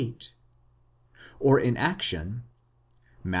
68), 0.01 0.31
or 1.39 1.59
in 1.59 1.77
action 1.77 2.41
(Matt. 3.23 3.29